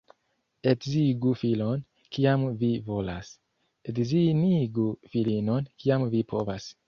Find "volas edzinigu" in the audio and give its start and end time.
2.89-4.89